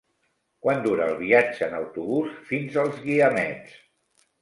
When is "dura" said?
0.85-1.09